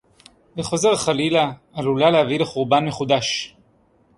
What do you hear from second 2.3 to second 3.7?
לחורבן מחודש